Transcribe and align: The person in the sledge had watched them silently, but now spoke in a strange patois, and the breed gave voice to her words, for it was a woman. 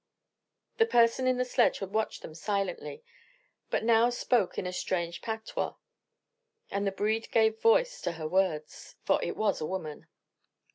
The 0.77 0.87
person 0.87 1.27
in 1.27 1.37
the 1.37 1.45
sledge 1.45 1.77
had 1.77 1.93
watched 1.93 2.23
them 2.23 2.33
silently, 2.33 3.03
but 3.69 3.83
now 3.83 4.09
spoke 4.09 4.57
in 4.57 4.65
a 4.65 4.73
strange 4.73 5.21
patois, 5.21 5.75
and 6.71 6.87
the 6.87 6.91
breed 6.91 7.29
gave 7.29 7.61
voice 7.61 8.01
to 8.01 8.13
her 8.13 8.27
words, 8.27 8.95
for 9.03 9.21
it 9.21 9.37
was 9.37 9.61
a 9.61 9.65
woman. 9.67 10.07